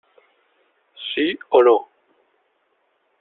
Sí 1.09 1.27
o 1.59 1.63
no. 1.67 1.75